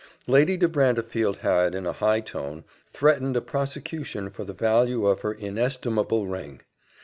Lady 0.25 0.57
de 0.57 0.67
Brantefield 0.67 1.37
had, 1.41 1.75
in 1.75 1.85
a 1.85 1.93
high 1.93 2.21
tone, 2.21 2.63
threatened 2.91 3.37
a 3.37 3.39
prosecution 3.41 4.31
for 4.31 4.43
the 4.43 4.51
value 4.51 5.05
of 5.05 5.21
her 5.21 5.31
inestimable 5.31 6.25
ring. 6.25 6.59